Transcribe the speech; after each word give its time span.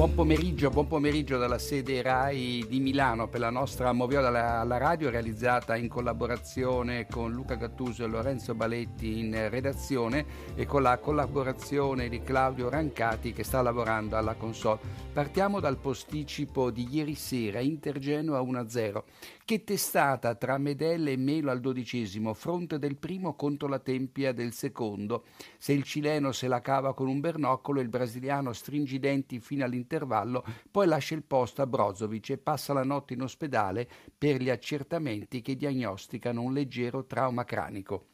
Buon 0.00 0.14
pomeriggio, 0.14 0.70
buon 0.70 0.86
pomeriggio 0.86 1.36
dalla 1.36 1.58
sede 1.58 2.00
RAI 2.00 2.64
di 2.66 2.80
Milano 2.80 3.28
per 3.28 3.40
la 3.40 3.50
nostra 3.50 3.92
Moviola 3.92 4.58
alla 4.60 4.78
radio 4.78 5.10
realizzata 5.10 5.76
in 5.76 5.88
collaborazione 5.88 7.06
con 7.06 7.30
Luca 7.32 7.56
Gattuso 7.56 8.04
e 8.04 8.06
Lorenzo 8.06 8.54
Baletti 8.54 9.18
in 9.18 9.50
redazione 9.50 10.24
e 10.54 10.64
con 10.64 10.80
la 10.80 10.96
collaborazione 10.96 12.08
di 12.08 12.22
Claudio 12.22 12.70
Rancati 12.70 13.34
che 13.34 13.44
sta 13.44 13.60
lavorando 13.60 14.16
alla 14.16 14.36
console. 14.36 14.80
Partiamo 15.12 15.60
dal 15.60 15.76
posticipo 15.76 16.70
di 16.70 16.88
ieri 16.90 17.14
sera, 17.14 17.60
Inter 17.60 17.98
Genoa 17.98 18.40
1-0. 18.40 19.02
Che 19.44 19.64
testata 19.64 20.36
tra 20.36 20.58
Medelle 20.58 21.10
e 21.10 21.16
Melo 21.16 21.50
al 21.50 21.58
dodicesimo, 21.58 22.34
fronte 22.34 22.78
del 22.78 22.96
primo 22.96 23.34
contro 23.34 23.66
la 23.66 23.80
tempia 23.80 24.32
del 24.32 24.52
secondo. 24.52 25.24
Se 25.58 25.72
il 25.72 25.82
cileno 25.82 26.30
se 26.30 26.46
la 26.46 26.60
cava 26.60 26.94
con 26.94 27.08
un 27.08 27.18
bernoccolo, 27.18 27.80
il 27.80 27.88
brasiliano 27.88 28.52
stringe 28.52 28.94
i 28.94 29.00
denti 29.00 29.40
fino 29.40 29.64
all'intervallo, 29.90 30.44
poi 30.70 30.86
lascia 30.86 31.14
il 31.14 31.24
posto 31.24 31.62
a 31.62 31.66
Brozovic 31.66 32.30
e 32.30 32.38
passa 32.38 32.72
la 32.72 32.84
notte 32.84 33.14
in 33.14 33.22
ospedale 33.22 33.88
per 34.16 34.40
gli 34.40 34.50
accertamenti 34.50 35.42
che 35.42 35.56
diagnosticano 35.56 36.42
un 36.42 36.52
leggero 36.52 37.04
trauma 37.06 37.44
cranico. 37.44 38.06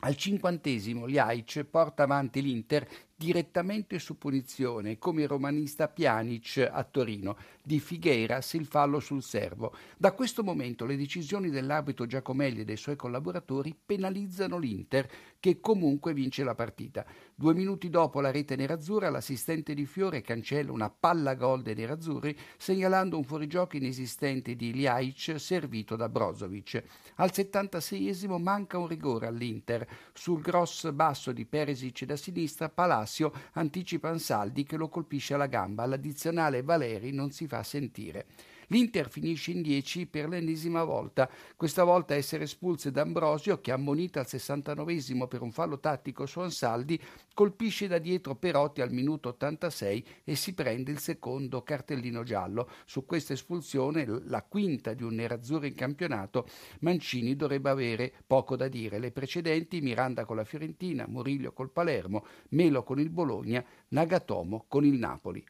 Al 0.00 0.16
cinquantesimo 0.16 1.06
Ljajic 1.06 1.64
porta 1.64 2.02
avanti 2.02 2.42
l'Inter 2.42 2.86
direttamente 3.16 3.98
su 3.98 4.18
punizione, 4.18 4.98
come 4.98 5.22
il 5.22 5.28
romanista 5.28 5.88
Pjanic 5.88 6.68
a 6.70 6.82
Torino, 6.82 7.36
di 7.62 7.78
Figueiras 7.78 8.54
il 8.54 8.66
fallo 8.66 8.98
sul 8.98 9.22
servo. 9.22 9.74
Da 9.96 10.12
questo 10.12 10.42
momento 10.42 10.84
le 10.84 10.96
decisioni 10.96 11.48
dell'arbitro 11.48 12.06
Giacomelli 12.06 12.60
e 12.60 12.64
dei 12.64 12.76
suoi 12.76 12.96
collaboratori 12.96 13.74
penalizzano 13.84 14.58
l'Inter, 14.58 15.08
che 15.38 15.60
comunque 15.60 16.12
vince 16.12 16.42
la 16.42 16.54
partita. 16.54 17.06
Due 17.34 17.54
minuti 17.54 17.88
dopo 17.88 18.20
la 18.20 18.30
rete 18.30 18.56
nerazzurra, 18.56 19.10
l'assistente 19.10 19.74
di 19.74 19.86
Fiore 19.86 20.20
cancella 20.20 20.72
una 20.72 20.90
palla 20.90 21.34
gol 21.34 21.62
dei 21.62 21.74
nerazzurri, 21.74 22.36
segnalando 22.56 23.16
un 23.16 23.24
fuorigioco 23.24 23.76
inesistente 23.76 24.56
di 24.56 24.74
Ljajic 24.74 25.38
servito 25.38 25.96
da 25.96 26.08
Brozovic. 26.08 26.82
Al 27.16 27.30
76esimo 27.32 28.40
manca 28.40 28.78
un 28.78 28.88
rigore 28.88 29.26
all'Inter. 29.26 29.86
Sul 30.12 30.40
gross 30.40 30.90
basso 30.90 31.32
di 31.32 31.44
Peresic 31.44 32.04
da 32.04 32.16
sinistra, 32.16 32.68
Palacio 32.68 33.13
Lazio 33.14 33.32
anticipa 33.52 34.08
Ansaldi 34.08 34.64
che 34.64 34.76
lo 34.76 34.88
colpisce 34.88 35.34
alla 35.34 35.46
gamba. 35.46 35.86
L'addizionale 35.86 36.62
Valeri 36.62 37.12
non 37.12 37.30
si 37.30 37.46
fa 37.46 37.62
sentire. 37.62 38.26
L'Inter 38.68 39.10
finisce 39.10 39.50
in 39.50 39.62
10 39.62 40.06
per 40.06 40.28
l'ennesima 40.28 40.84
volta, 40.84 41.28
questa 41.56 41.84
volta 41.84 42.14
essere 42.14 42.44
espulse 42.44 42.90
D'Ambrosio 42.90 43.60
che 43.60 43.72
ammonita 43.72 44.20
al 44.20 44.26
69 44.26 44.92
per 45.28 45.42
un 45.42 45.50
fallo 45.50 45.80
tattico 45.80 46.26
su 46.26 46.40
Ansaldi, 46.40 47.00
colpisce 47.34 47.86
da 47.86 47.98
dietro 47.98 48.36
Perotti 48.36 48.80
al 48.80 48.92
minuto 48.92 49.30
86 49.30 50.06
e 50.24 50.34
si 50.34 50.54
prende 50.54 50.90
il 50.90 50.98
secondo 50.98 51.62
cartellino 51.62 52.22
giallo. 52.22 52.70
Su 52.84 53.04
questa 53.04 53.32
espulsione, 53.32 54.04
la 54.24 54.42
quinta 54.42 54.94
di 54.94 55.02
un 55.02 55.14
nerazzurro 55.14 55.66
in 55.66 55.74
campionato, 55.74 56.46
Mancini 56.80 57.36
dovrebbe 57.36 57.70
avere 57.70 58.12
poco 58.26 58.56
da 58.56 58.68
dire. 58.68 58.98
Le 58.98 59.10
precedenti 59.10 59.80
Miranda 59.80 60.24
con 60.24 60.36
la 60.36 60.44
Fiorentina, 60.44 61.06
Moriglio 61.08 61.52
col 61.52 61.70
Palermo, 61.70 62.24
Melo 62.50 62.82
con 62.82 63.00
il 63.00 63.10
Bologna, 63.10 63.64
Nagatomo 63.88 64.64
con 64.68 64.84
il 64.84 64.94
Napoli. 64.94 65.44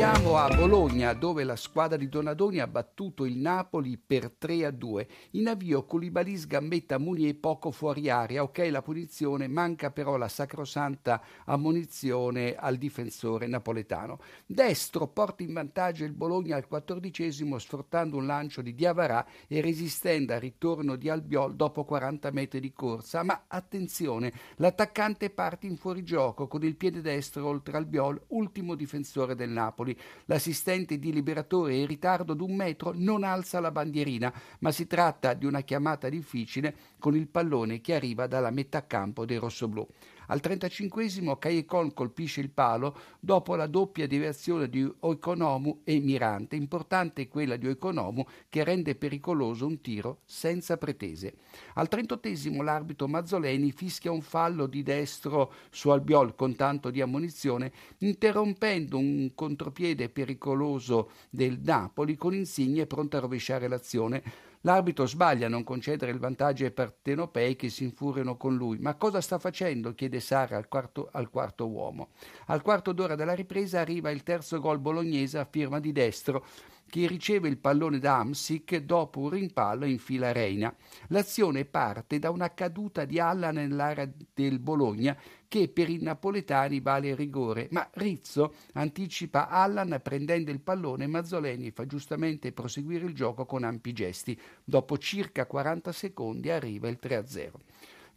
Andiamo 0.00 0.36
a 0.36 0.46
Bologna 0.54 1.12
dove 1.12 1.42
la 1.42 1.56
squadra 1.56 1.96
di 1.96 2.08
Donadoni 2.08 2.60
ha 2.60 2.68
battuto 2.68 3.24
il 3.24 3.36
Napoli 3.36 3.98
per 3.98 4.30
3 4.30 4.66
a 4.66 4.70
2. 4.70 5.08
In 5.32 5.48
avvio 5.48 5.84
Koulibaly 5.84 6.36
sgambetta 6.36 6.98
Munier 6.98 7.36
poco 7.36 7.72
fuori 7.72 8.08
area, 8.08 8.44
ok 8.44 8.68
la 8.70 8.80
punizione, 8.80 9.48
manca 9.48 9.90
però 9.90 10.16
la 10.16 10.28
sacrosanta 10.28 11.20
ammonizione 11.46 12.54
al 12.54 12.76
difensore 12.76 13.48
napoletano. 13.48 14.20
Destro 14.46 15.08
porta 15.08 15.42
in 15.42 15.52
vantaggio 15.52 16.04
il 16.04 16.12
Bologna 16.12 16.54
al 16.54 16.68
quattordicesimo 16.68 17.58
sfruttando 17.58 18.18
un 18.18 18.26
lancio 18.26 18.62
di 18.62 18.76
Diavarà 18.76 19.26
e 19.48 19.60
resistendo 19.60 20.32
al 20.32 20.38
ritorno 20.38 20.94
di 20.94 21.08
Albiol 21.08 21.56
dopo 21.56 21.82
40 21.82 22.30
metri 22.30 22.60
di 22.60 22.72
corsa, 22.72 23.24
ma 23.24 23.46
attenzione, 23.48 24.32
l'attaccante 24.58 25.30
parte 25.30 25.66
in 25.66 25.76
fuorigioco 25.76 26.46
con 26.46 26.62
il 26.62 26.76
piede 26.76 27.00
destro 27.00 27.48
oltre 27.48 27.76
Albiol, 27.76 28.26
ultimo 28.28 28.76
difensore 28.76 29.34
del 29.34 29.50
Napoli. 29.50 29.86
Napoli. 29.88 29.96
L'assistente 30.26 30.98
di 30.98 31.12
Liberatore 31.12 31.76
in 31.76 31.86
ritardo 31.86 32.34
di 32.34 32.42
un 32.42 32.54
metro 32.54 32.92
non 32.94 33.24
alza 33.24 33.60
la 33.60 33.70
bandierina, 33.70 34.32
ma 34.60 34.70
si 34.70 34.86
tratta 34.86 35.34
di 35.34 35.46
una 35.46 35.62
chiamata 35.62 36.08
difficile 36.08 36.74
con 36.98 37.16
il 37.16 37.28
pallone 37.28 37.80
che 37.80 37.94
arriva 37.94 38.26
dalla 38.26 38.50
metà 38.50 38.86
campo 38.86 39.24
dei 39.24 39.38
rossoblù. 39.38 39.86
Al 40.30 40.40
35esimo 40.42 41.38
Caicon 41.38 41.94
colpisce 41.94 42.40
il 42.40 42.50
palo 42.50 42.96
dopo 43.18 43.54
la 43.54 43.66
doppia 43.66 44.06
deviazione 44.06 44.68
di 44.68 44.86
Oikonomu 45.00 45.80
e 45.84 45.98
Mirante. 46.00 46.54
Importante 46.54 47.28
quella 47.28 47.56
di 47.56 47.66
Oikonomu 47.66 48.24
che 48.50 48.62
rende 48.62 48.94
pericoloso 48.94 49.66
un 49.66 49.80
tiro 49.80 50.20
senza 50.26 50.76
pretese. 50.76 51.34
Al 51.74 51.88
38esimo 51.90 52.62
l'arbitro 52.62 53.08
Mazzoleni 53.08 53.72
fischia 53.72 54.10
un 54.10 54.20
fallo 54.20 54.66
di 54.66 54.82
destro 54.82 55.52
su 55.70 55.88
Albiol 55.88 56.34
con 56.34 56.54
tanto 56.56 56.90
di 56.90 57.00
ammonizione, 57.00 57.72
interrompendo 57.98 58.98
un 58.98 59.32
contropiede 59.34 60.10
pericoloso 60.10 61.10
del 61.30 61.58
Napoli 61.62 62.16
con 62.16 62.34
Insigne 62.34 62.86
pronto 62.86 63.16
a 63.16 63.20
rovesciare 63.20 63.66
l'azione. 63.66 64.47
L'arbitro 64.68 65.06
sbaglia 65.06 65.46
a 65.46 65.48
non 65.48 65.64
concedere 65.64 66.12
il 66.12 66.18
vantaggio 66.18 66.64
ai 66.64 66.70
partenopei 66.70 67.56
che 67.56 67.70
si 67.70 67.84
infuriano 67.84 68.36
con 68.36 68.54
lui. 68.54 68.76
Ma 68.78 68.96
cosa 68.96 69.22
sta 69.22 69.38
facendo? 69.38 69.94
chiede 69.94 70.20
Sara 70.20 70.58
al 70.58 70.68
quarto, 70.68 71.08
al 71.10 71.30
quarto 71.30 71.66
uomo. 71.66 72.08
Al 72.48 72.60
quarto 72.60 72.92
d'ora 72.92 73.14
della 73.14 73.32
ripresa 73.32 73.80
arriva 73.80 74.10
il 74.10 74.22
terzo 74.22 74.60
gol 74.60 74.78
bolognese 74.78 75.38
a 75.38 75.48
firma 75.50 75.80
di 75.80 75.90
destro 75.90 76.44
che 76.88 77.06
riceve 77.06 77.48
il 77.48 77.58
pallone 77.58 77.98
da 77.98 78.18
Amsic 78.18 78.78
dopo 78.78 79.20
un 79.20 79.30
rimpallo 79.30 79.84
in 79.84 79.98
fila 79.98 80.32
Reina. 80.32 80.74
L'azione 81.08 81.64
parte 81.64 82.18
da 82.18 82.30
una 82.30 82.52
caduta 82.54 83.04
di 83.04 83.20
Alla 83.20 83.50
nell'area 83.50 84.10
del 84.34 84.58
Bologna 84.58 85.16
che 85.46 85.68
per 85.68 85.88
i 85.88 85.98
napoletani 86.00 86.80
vale 86.80 87.08
il 87.08 87.16
rigore, 87.16 87.68
ma 87.70 87.88
Rizzo 87.94 88.54
anticipa 88.74 89.48
Allan 89.48 90.00
prendendo 90.02 90.50
il 90.50 90.60
pallone 90.60 91.04
e 91.04 91.08
Mazzoleni 91.08 91.70
fa 91.70 91.86
giustamente 91.86 92.52
proseguire 92.52 93.06
il 93.06 93.14
gioco 93.14 93.46
con 93.46 93.64
ampi 93.64 93.92
gesti. 93.92 94.38
Dopo 94.64 94.98
circa 94.98 95.46
40 95.46 95.92
secondi 95.92 96.50
arriva 96.50 96.88
il 96.88 96.98
3-0. 97.00 97.50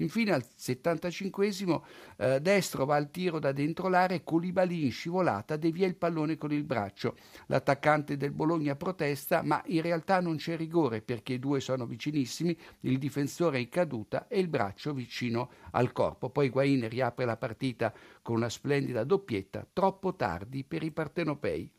Infine 0.02 0.34
al 0.34 0.44
75esimo 0.58 1.82
eh, 2.18 2.40
destro 2.42 2.86
va 2.86 2.96
al 2.96 3.12
tiro 3.12 3.40
da 3.40 3.52
dentro 3.52 3.88
l'area 3.88 4.18
e 4.18 4.24
Koulibaly 4.24 4.86
in 4.86 4.92
scivolata 4.92 5.56
devia 5.56 5.88
il 5.88 5.96
pallone 5.96 6.38
con 6.38 6.52
il 6.52 6.64
braccio. 6.64 7.16
L'attaccante 7.48 8.18
del 8.18 8.32
Bologna 8.32 8.76
protesta, 8.76 9.42
ma 9.44 9.62
in 9.68 9.82
realtà 9.82 10.20
non 10.20 10.38
c'è 10.38 10.58
rigore 10.58 11.02
perché 11.02 11.34
i 11.34 11.40
due 11.40 11.60
sono 11.60 11.86
vicinissimi, 11.86 12.58
il 12.82 12.98
difensore 12.98 13.58
è 13.58 13.62
in 13.62 13.70
caduta 13.70 14.28
e 14.28 14.40
il 14.40 14.48
braccio 14.48 14.94
vicino 14.94 15.50
al 15.72 15.92
corpo. 15.92 16.30
Poi 16.30 16.50
Guain 16.50 16.88
riapre 16.90 17.26
la 17.26 17.38
partita 17.38 17.94
con 18.22 18.36
una 18.36 18.50
splendida 18.50 19.04
doppietta, 19.04 19.66
troppo 19.72 20.16
tardi 20.16 20.64
per 20.64 20.84
i 20.84 20.92
partenopei. 20.92 21.72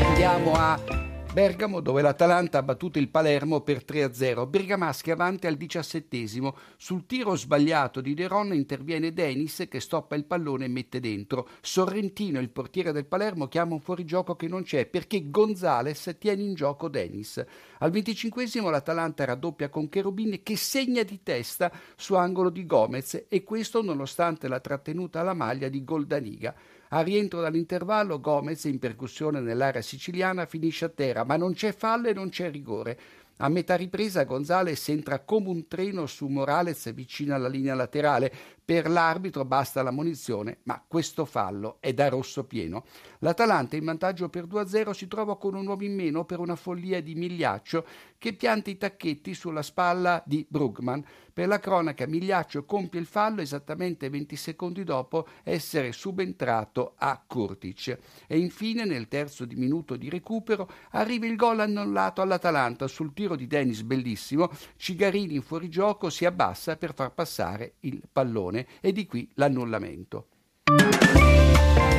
Andiamo 0.00 0.52
a 0.54 1.11
Bergamo 1.32 1.80
dove 1.80 2.02
l'Atalanta 2.02 2.58
ha 2.58 2.62
battuto 2.62 2.98
il 2.98 3.08
Palermo 3.08 3.62
per 3.62 3.84
3-0. 3.86 4.46
Bergamaschi 4.46 5.10
avanti 5.10 5.46
al 5.46 5.56
diciassettesimo. 5.56 6.54
Sul 6.76 7.06
tiro 7.06 7.34
sbagliato 7.36 8.02
di 8.02 8.12
De 8.12 8.28
Ron 8.28 8.52
interviene 8.52 9.14
Denis 9.14 9.64
che 9.66 9.80
stoppa 9.80 10.14
il 10.14 10.26
pallone 10.26 10.66
e 10.66 10.68
mette 10.68 11.00
dentro. 11.00 11.48
Sorrentino, 11.62 12.38
il 12.38 12.50
portiere 12.50 12.92
del 12.92 13.06
Palermo, 13.06 13.48
chiama 13.48 13.72
un 13.72 13.80
fuorigioco 13.80 14.36
che 14.36 14.46
non 14.46 14.62
c'è 14.62 14.84
perché 14.84 15.30
Gonzales 15.30 16.16
tiene 16.18 16.42
in 16.42 16.52
gioco 16.52 16.88
Denis. 16.88 17.42
Al 17.78 17.90
venticinquesimo 17.90 18.68
l'Atalanta 18.68 19.24
raddoppia 19.24 19.70
con 19.70 19.88
Cherubini 19.88 20.42
che 20.42 20.58
segna 20.58 21.02
di 21.02 21.20
testa 21.22 21.72
su 21.96 22.14
angolo 22.14 22.50
di 22.50 22.66
Gomez 22.66 23.24
e 23.28 23.42
questo 23.42 23.80
nonostante 23.80 24.48
la 24.48 24.60
trattenuta 24.60 25.20
alla 25.20 25.32
maglia 25.32 25.70
di 25.70 25.82
Goldaniga. 25.82 26.54
A 26.94 27.00
rientro 27.00 27.40
dall'intervallo 27.40 28.20
Gomez, 28.20 28.64
in 28.64 28.78
percussione 28.78 29.40
nell'area 29.40 29.80
siciliana, 29.80 30.44
finisce 30.44 30.84
a 30.84 30.88
terra, 30.90 31.24
ma 31.24 31.38
non 31.38 31.54
c'è 31.54 31.72
fallo 31.72 32.08
e 32.08 32.12
non 32.12 32.28
c'è 32.28 32.50
rigore. 32.50 32.98
A 33.38 33.48
metà 33.48 33.76
ripresa 33.76 34.24
Gonzales 34.24 34.90
entra 34.90 35.20
come 35.20 35.48
un 35.48 35.66
treno 35.68 36.04
su 36.04 36.26
Morales 36.26 36.92
vicino 36.92 37.34
alla 37.34 37.48
linea 37.48 37.74
laterale. 37.74 38.30
Per 38.64 38.88
l'arbitro 38.88 39.44
basta 39.44 39.82
la 39.82 39.90
munizione, 39.90 40.58
ma 40.64 40.80
questo 40.86 41.24
fallo 41.24 41.78
è 41.80 41.92
da 41.92 42.08
rosso 42.08 42.44
pieno. 42.44 42.84
L'Atalanta 43.18 43.74
in 43.74 43.84
vantaggio 43.84 44.28
per 44.28 44.44
2-0 44.44 44.92
si 44.92 45.08
trova 45.08 45.36
con 45.36 45.54
un 45.54 45.66
uomo 45.66 45.82
in 45.82 45.96
meno 45.96 46.24
per 46.24 46.38
una 46.38 46.54
follia 46.54 47.02
di 47.02 47.16
Migliaccio 47.16 47.84
che 48.18 48.34
pianta 48.34 48.70
i 48.70 48.78
tacchetti 48.78 49.34
sulla 49.34 49.62
spalla 49.62 50.22
di 50.24 50.46
Brugman. 50.48 51.04
Per 51.32 51.48
la 51.48 51.58
cronaca 51.58 52.06
Migliaccio 52.06 52.64
compie 52.64 53.00
il 53.00 53.06
fallo 53.06 53.40
esattamente 53.40 54.08
20 54.08 54.36
secondi 54.36 54.84
dopo 54.84 55.26
essere 55.42 55.90
subentrato 55.90 56.94
a 56.98 57.20
Kurtic. 57.26 57.98
E 58.28 58.38
infine 58.38 58.84
nel 58.84 59.08
terzo 59.08 59.44
di 59.44 59.56
minuto 59.56 59.96
di 59.96 60.08
recupero 60.08 60.68
arriva 60.90 61.26
il 61.26 61.34
gol 61.34 61.60
annullato 61.60 62.20
all'Atalanta 62.20 62.86
sul 62.86 63.12
tiro 63.12 63.34
di 63.34 63.48
Dennis 63.48 63.82
bellissimo, 63.82 64.50
Cigarini 64.76 65.34
in 65.34 65.42
fuorigioco 65.42 66.10
si 66.10 66.24
abbassa 66.24 66.76
per 66.76 66.94
far 66.94 67.12
passare 67.12 67.74
il 67.80 68.02
pallone 68.12 68.51
e 68.80 68.92
di 68.92 69.06
qui 69.06 69.28
l'annullamento. 69.34 70.28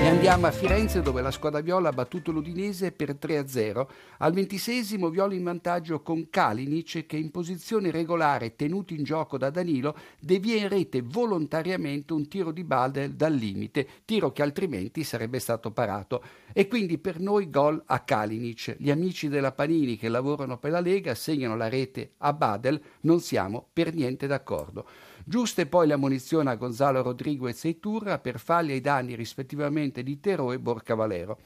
E 0.04 0.08
andiamo 0.08 0.48
a 0.48 0.52
Firenze 0.52 1.02
dove 1.02 1.22
la 1.22 1.32
squadra 1.32 1.62
viola 1.62 1.88
ha 1.88 1.94
battuto 1.94 2.34
l'Udinese 2.34 2.92
per 2.92 3.16
3-0. 3.18 3.88
Al 4.18 4.34
ventisesimo 4.34 5.10
viola 5.10 5.34
in 5.34 5.44
vantaggio 5.44 6.02
con 6.02 6.30
Kalinic 6.30 7.06
che 7.06 7.16
in 7.16 7.32
posizione 7.32 7.90
regolare 7.90 8.58
tenuto 8.58 8.94
in 8.94 9.04
gioco 9.04 9.38
da 9.38 9.50
Danilo 9.50 9.96
devia 10.20 10.58
in 10.58 10.68
rete 10.68 11.02
volontariamente 11.02 12.12
un 12.12 12.28
tiro 12.28 12.52
di 12.52 12.66
Balde 12.66 13.16
dal 13.16 13.34
limite, 13.34 13.88
tiro 14.04 14.34
che 14.34 14.42
altrimenti 14.42 15.06
sarebbe 15.06 15.40
stato 15.40 15.72
parato. 15.72 16.22
E 16.52 16.68
quindi 16.68 16.98
per 16.98 17.22
noi 17.22 17.50
gol 17.50 17.82
a 17.86 18.02
Kalinic. 18.02 18.76
Gli 18.78 18.92
amici 18.92 19.30
della 19.30 19.54
Panini 19.54 19.96
che 19.96 20.10
lavorano 20.10 20.58
per 20.58 20.72
la 20.72 20.82
Lega 20.82 21.16
segnano 21.16 21.56
la 21.56 21.70
rete 21.70 22.16
a 22.18 22.34
Badel, 22.34 22.82
non 23.04 23.22
siamo 23.22 23.68
per 23.72 23.94
niente 23.94 24.28
d'accordo. 24.28 24.86
Giuste 25.26 25.68
poi 25.68 25.88
la 25.88 25.96
munizione 25.96 26.50
a 26.50 26.56
Gonzalo 26.56 27.02
Rodriguez 27.02 27.64
e 27.64 27.80
Turra 27.80 28.20
per 28.20 28.40
falli 28.40 28.74
ai 28.74 28.82
danni 28.82 29.16
rispettivamente 29.16 29.93
di 30.02 30.20
Terò 30.20 30.52
e 30.52 30.60
Borca 30.60 30.96
Valero. 30.96 31.38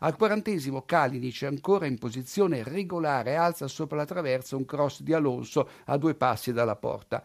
Al 0.00 0.14
quarantesimo 0.14 0.82
Kalinic 0.82 1.44
ancora 1.44 1.86
in 1.86 1.96
posizione 1.96 2.62
regolare 2.62 3.36
alza 3.36 3.66
sopra 3.66 3.96
la 3.96 4.04
traversa 4.04 4.54
un 4.54 4.66
cross 4.66 5.00
di 5.00 5.14
Alonso 5.14 5.68
a 5.86 5.96
due 5.96 6.14
passi 6.14 6.52
dalla 6.52 6.76
porta. 6.76 7.22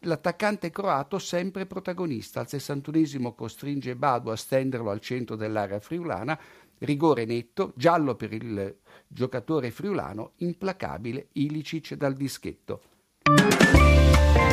L'attaccante 0.00 0.70
croato 0.70 1.18
sempre 1.18 1.66
protagonista. 1.66 2.40
Al 2.40 2.48
sessantunesimo 2.48 3.34
costringe 3.34 3.94
Badu 3.96 4.30
a 4.30 4.36
stenderlo 4.36 4.90
al 4.90 5.00
centro 5.00 5.36
dell'area 5.36 5.78
friulana. 5.78 6.38
Rigore 6.78 7.26
netto, 7.26 7.72
giallo 7.76 8.14
per 8.14 8.32
il 8.32 8.76
giocatore 9.06 9.70
friulano, 9.70 10.32
implacabile 10.36 11.28
Ilicic 11.32 11.94
dal 11.94 12.14
dischetto. 12.14 12.82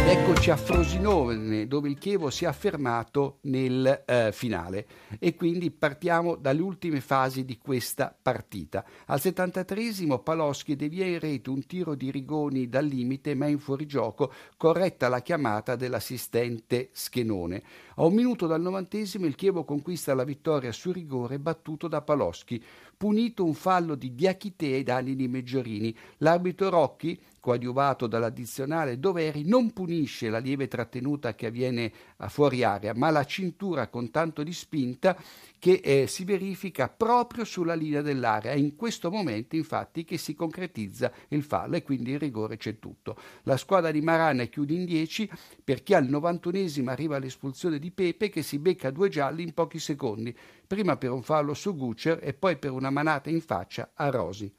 Eccoci 0.06 0.52
a 0.52 0.58
Frosinone 0.58 1.66
dove 1.66 1.88
il 1.88 1.98
Chievo 1.98 2.30
si 2.30 2.44
è 2.44 2.48
affermato 2.48 3.38
nel 3.44 4.04
eh, 4.06 4.32
finale 4.34 4.86
e 5.18 5.34
quindi 5.34 5.72
partiamo 5.72 6.36
dalle 6.36 6.62
ultime 6.62 7.00
fasi 7.00 7.46
di 7.46 7.58
questa 7.58 8.14
partita. 8.22 8.84
Al 9.06 9.20
73esimo 9.24 10.22
Paloschi 10.22 10.76
devia 10.76 11.06
in 11.06 11.20
rete 11.20 11.50
un 11.50 11.66
tiro 11.66 11.96
di 11.96 12.12
Rigoni 12.12 12.68
dal 12.68 12.86
limite 12.86 13.34
ma 13.34 13.48
in 13.48 13.60
fuorigioco, 13.60 14.34
corretta 14.58 15.08
la 15.08 15.22
chiamata 15.22 15.78
dell'assistente 15.78 16.90
Schenone. 16.92 17.64
A 17.96 18.04
un 18.04 18.14
minuto 18.14 18.46
dal 18.46 18.62
novantesimo 18.62 19.26
il 19.26 19.36
Chievo 19.36 19.64
conquista 19.64 20.14
la 20.14 20.26
vittoria 20.26 20.74
su 20.74 20.92
rigore 20.92 21.40
battuto 21.40 21.88
da 21.88 22.02
Paloschi, 22.02 22.62
punito 23.04 23.44
un 23.44 23.54
fallo 23.54 23.96
di 23.96 24.16
Diachite 24.16 24.68
ai 24.68 24.84
danni 24.84 25.18
di 25.18 25.28
Meggiorini. 25.28 25.94
L'arbitro 26.20 26.70
Rocchi 26.70 27.20
coadiuvato 27.44 28.08
dall'addizionale 28.08 29.00
Doveri, 29.00 29.44
non 29.46 29.74
punisce 29.74 30.30
la 30.30 30.38
lieve 30.38 30.70
trattenuta 30.70 31.36
che 31.36 31.48
avviene 31.48 31.92
a 32.20 32.30
fuori 32.30 32.64
area, 32.64 32.94
ma 32.96 33.10
la 33.10 33.26
cintura 33.26 33.90
con 33.90 34.12
tanto 34.12 34.44
di 34.44 34.54
spinta 34.54 35.18
che 35.60 35.82
eh, 35.84 36.08
si 36.08 36.24
verifica 36.24 36.88
proprio 36.88 37.44
sulla 37.44 37.74
linea 37.74 38.02
dell'area. 38.02 38.54
È 38.54 38.56
in 38.56 38.78
questo 38.78 39.12
momento, 39.12 39.58
infatti, 39.58 40.06
che 40.06 40.18
si 40.18 40.36
concretizza 40.36 41.12
il 41.30 41.44
fallo 41.44 41.76
e 41.76 41.84
quindi 41.84 42.12
il 42.12 42.20
rigore 42.20 42.56
c'è 42.56 42.80
tutto. 42.80 43.18
La 43.44 43.58
squadra 43.58 43.92
di 43.92 44.00
Marana 44.00 44.46
chiude 44.46 44.76
in 44.76 44.86
10 44.86 45.30
perché 45.66 45.96
al 45.96 46.06
91esimo 46.06 46.88
arriva 46.88 47.20
l'espulsione 47.20 47.78
di 47.78 47.92
Pepe 47.92 48.30
che 48.30 48.42
si 48.42 48.58
becca 48.58 48.90
due 48.90 49.10
gialli 49.10 49.44
in 49.44 49.54
pochi 49.54 49.80
secondi, 49.80 50.34
prima 50.66 50.98
per 50.98 51.12
un 51.12 51.24
fallo 51.24 51.54
su 51.54 51.76
Guccer 51.76 52.20
e 52.22 52.34
poi 52.34 52.58
per 52.58 52.72
una 52.72 52.90
manata 52.90 53.30
in 53.30 53.42
faccia 53.42 53.92
a 53.94 54.10
Rosi. 54.10 54.54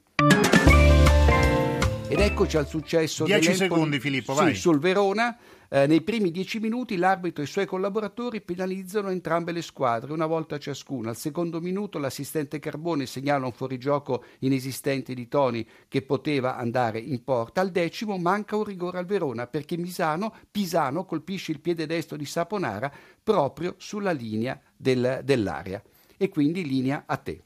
Ed 2.07 2.21
eccoci 2.21 2.57
al 2.59 2.69
successo 2.69 3.25
10 3.25 3.55
secondi 3.55 3.99
Filippo, 3.99 4.35
vai. 4.35 4.55
Sì, 4.55 4.61
sul 4.61 4.79
Verona. 4.79 5.37
Eh, 5.69 5.89
nei 5.89 6.03
primi 6.03 6.31
dieci 6.31 6.61
minuti 6.61 6.97
l'arbitro 6.97 7.43
e 7.43 7.47
i 7.47 7.49
suoi 7.49 7.67
collaboratori 7.67 8.41
penalizzano 8.43 9.09
entrambe 9.09 9.51
le 9.51 9.63
squadre, 9.63 10.13
una 10.13 10.27
volta 10.27 10.59
ciascuna. 10.59 11.09
Al 11.09 11.17
secondo 11.17 11.61
minuto 11.61 11.99
l'assistente 11.99 12.61
Carbone 12.61 13.07
segnala 13.07 13.47
un 13.47 13.53
fuorigioco 13.53 14.23
inesistente 14.41 15.15
di 15.15 15.27
Toni 15.27 15.67
che 15.89 16.03
poteva 16.03 16.57
andare 16.57 17.01
in 17.01 17.25
porta. 17.25 17.63
Al 17.63 17.71
decimo 17.71 18.19
manca 18.19 18.55
un 18.55 18.65
rigore 18.65 18.99
al 18.99 19.07
Verona 19.07 19.49
perché 19.49 19.77
Misano, 19.77 20.33
Pisano 20.51 21.07
colpisce 21.07 21.51
il 21.51 21.61
piede 21.61 21.87
destro 21.87 22.17
di 22.17 22.27
Saponara 22.27 22.93
proprio 23.23 23.75
sulla 23.79 24.13
linea 24.13 24.61
del, 24.77 25.23
dell'area. 25.25 25.83
E 26.17 26.29
quindi 26.29 26.65
linea 26.65 27.05
a 27.07 27.17
te. 27.17 27.43